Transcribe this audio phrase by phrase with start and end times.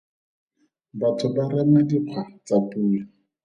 [0.99, 3.03] Batho ba rema dikgwa tsa pula.